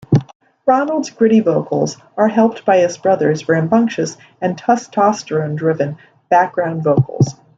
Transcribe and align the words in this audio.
Ronald's 0.65 1.11
gritty 1.11 1.41
vocals 1.41 1.95
are 2.17 2.27
helped 2.27 2.65
by 2.65 2.77
his 2.79 2.97
brothers' 2.97 3.47
rambunctious 3.47 4.17
and 4.41 4.57
testosterone-driven 4.57 5.97
background 6.27 6.83
vocals. 6.83 7.35